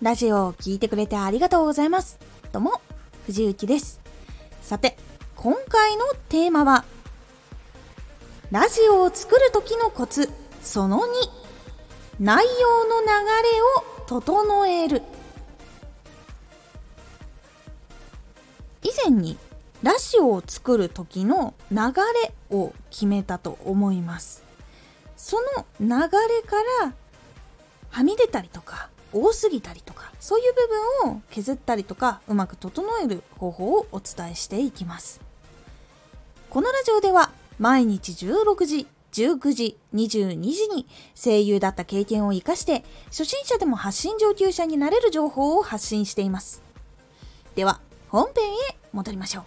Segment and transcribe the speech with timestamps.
[0.00, 2.20] ラジオを聴いてくれてありがとうございます。
[2.52, 2.80] どうも、
[3.26, 4.00] 藤幸です。
[4.62, 4.96] さて、
[5.34, 6.84] 今回のテーマは、
[8.52, 10.30] ラジオを作る時のコツ、
[10.62, 11.02] その2、
[12.20, 15.02] 内容の流れを整える。
[18.84, 19.36] 以前に
[19.82, 21.78] ラジオを作る時の流
[22.22, 24.44] れを決めたと思います。
[25.16, 25.98] その流れ
[26.42, 26.92] から
[27.90, 30.52] はみ出たりとか多すぎたりとかそういう
[31.04, 35.20] 部分を削ったりとかうまく整える方法をお伝えしていきます。
[36.50, 46.62] このラジオでは毎日16時19時22時に声優だった経験を生かして初心者でも発信上級者になれる情報を発信しています。
[47.54, 49.44] では本編へ戻りましょう。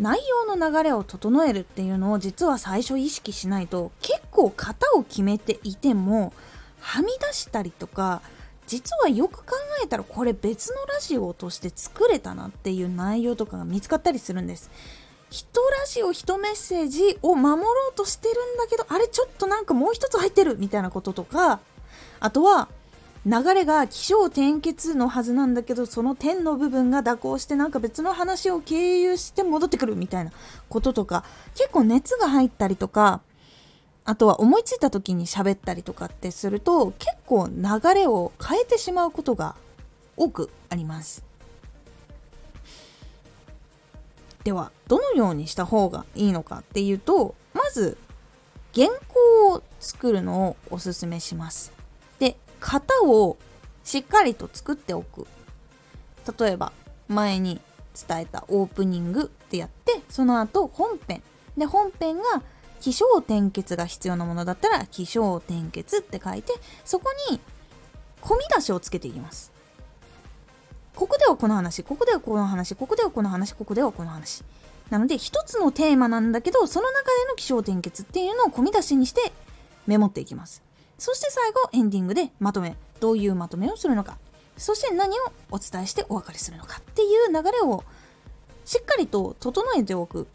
[0.00, 6.32] 内容の流れを整えるっていうのを実は最初意識しないと結構型を決めていても
[6.80, 8.20] はみ出したりとか
[8.66, 14.70] 実はよく考えたらこれ別のラジオとして作れたなっていう内容とかが見つかったりするんです。
[15.30, 15.46] 一
[15.80, 21.58] ラジオ一メッセージを守ろうとしてるんだけどあれちょっとなんかもう一つ入ってるみたいなこととか
[22.20, 22.68] あとは
[23.26, 30.30] 流れが起承転結のはずなんだけどその点の部分が蛇行してなんか別の話を経由して戻ってくるみたいな
[30.68, 31.24] こととか
[31.56, 33.20] 結構熱が入ったりとか
[34.06, 39.56] あとは思いついた時に喋ったりとかってすると結構流れを変えてしまうことが
[40.16, 41.24] 多くあります。
[44.44, 47.96] ではどのようにした方がいいのかっていうとまず
[48.74, 51.72] 原稿を作るのをおすすめします。
[52.18, 53.38] で型を
[53.84, 55.26] しっかりと作っておく。
[56.38, 56.72] 例えば
[57.08, 57.60] 前に
[58.08, 61.22] 伝えたオープニングってやってその後本編。
[61.56, 62.42] で本編が
[62.84, 66.52] 起承転結が必要なものだったら起承転結って書いて
[66.84, 67.40] そこに
[68.20, 69.52] 込み出しをつけていきます。
[70.94, 74.44] ここではこの話ここではこの話ここではこの話ここではこの話。
[74.90, 79.32] なので一つのテーマなんだけどその中での起承転結っていうのを込み出しにして
[79.86, 80.62] メモっていきます。
[80.98, 84.18] そして最後エンディングでまとめどういうまとめをするのか。
[84.58, 87.82] そして何をお伝えしてお別れするのかっていう流れを
[88.66, 90.26] しっかりと整えておく。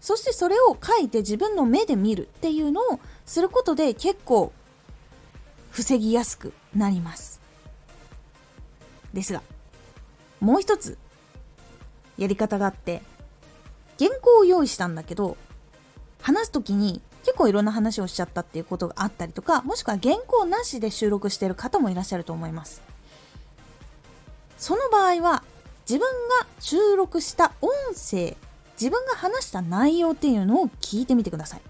[0.00, 4.52] そしてそれを書いて自分の目で見るっていうのをすることで結構
[5.70, 7.40] 防ぎやすくなります。
[9.12, 9.42] ですが
[10.40, 10.98] もう一つ
[12.16, 13.02] やり方があって
[13.98, 15.36] 原稿を用意したんだけど
[16.20, 22.82] 話す時に結構いろんな話をしちゃったっていうことがあったりとかもしくは原稿なしで収録してる方もいらっしゃると思います。
[24.56, 25.44] その場合は
[25.88, 26.08] 自分
[26.40, 28.36] が収録した音声
[28.80, 31.60] 自分が話した内容っていうのを聞いてみてください。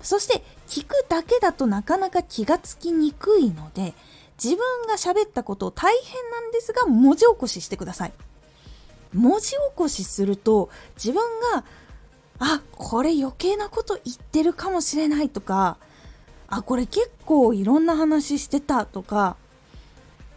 [0.00, 3.94] そして聞くだけだとなかなか気がつきにくいので
[4.42, 8.12] 自分が喋ったことを大変なんですが文字起こししてください。
[9.14, 11.22] 文字起こしすると自分
[11.52, 11.64] が
[12.38, 15.78] あこれ余計なこと言ってるかもしれないとか
[16.48, 19.36] あこれ結構いろんな話してたとか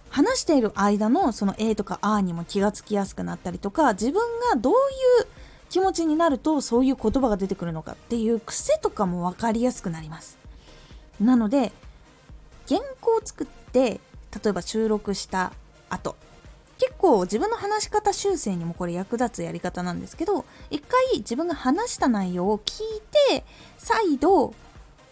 [0.09, 4.75] 話している間のその A とか A にも気がつきやすくなったりとか自分がどうい
[5.23, 5.27] う
[5.69, 10.37] 気持ちになるとそういう言葉が出てくるのかっていう癖とかも分かりやすくなります。
[11.19, 11.71] なので
[12.67, 13.99] 原稿を作って
[14.43, 15.53] 例えば収録した
[15.89, 16.15] 後
[16.77, 23.43] 結構自分の話し方修正にもこれ役立つやり方なんですけど一回自分が話した内容を聞いて
[23.77, 24.53] 再度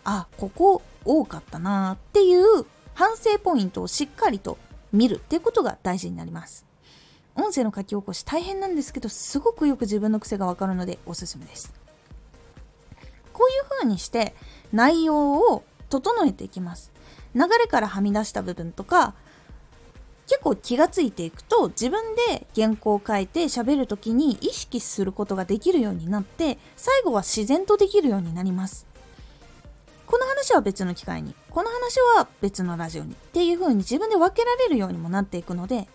[0.03, 4.57] あここ多かったなっていう反省ポイントをしっかりと
[4.93, 6.66] 見るっていうことが大事になります。
[7.35, 11.73] 音声の書き起こし大変なんですけどすごくよく自分の癖がわかるのでおすすめです。
[13.34, 14.34] こういう風にして
[14.72, 16.91] 内容を整えていきます。
[17.35, 19.13] 流れからはみ出した部分とか
[20.28, 28.88] 結構気がついていくと自分で原稿を書いて喋る時に意識することができるようになって最後は自然とできるようになります。
[30.08, 35.88] この話は別の機会にこの話は別のラジオにっていう風に自分で分けられるようにもなっていくので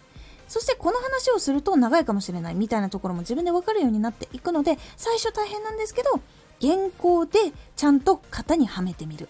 [0.50, 6.20] そしてこの話をすると長いかもしれないみたいなところも自分で分かるようになっていくので最初大変なんですけど
[6.60, 7.38] 原稿で
[7.76, 9.28] ちゃんと型にはめてみる。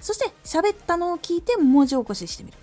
[0.00, 2.56] そして喋ったのを聞いて文字起こししてみる。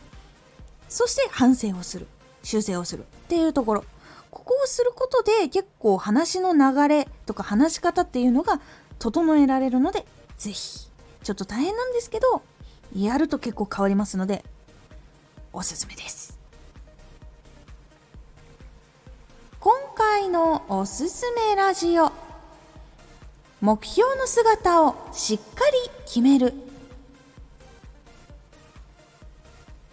[0.90, 2.08] そして反省をする。
[2.42, 3.86] 修正をするっていうところ。
[4.32, 8.60] ここをすることで結構話の流れとか話し方っていうのが
[8.98, 10.06] 整えられるので
[10.40, 10.90] 是非
[11.24, 12.42] ちょっと大変なんですけど
[12.96, 14.44] やると結構変わりますので
[15.54, 16.41] おすすめです。
[20.74, 22.14] おすすめラジオ。
[23.60, 26.54] 目標の姿をしっかり決める。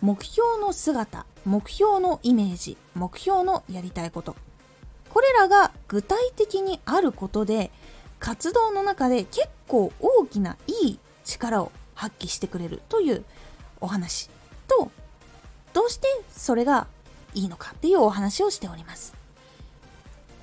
[0.00, 4.36] 目標の姿目標のイメージ目標のやりたいこと。
[5.10, 7.72] これらが具体的にあることで
[8.20, 13.24] 活動の中で結構大きないい力を発揮してくれるという
[13.80, 14.30] お話
[14.68, 14.92] と
[15.72, 16.86] どうしてそれが
[17.34, 19.17] いいのかっていうお話をしております。